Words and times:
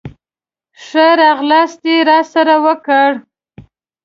ښه 0.85 1.05
راغلاست 1.21 1.81
یې 1.91 1.97
راسره 2.09 2.55
وکړ. 2.65 3.09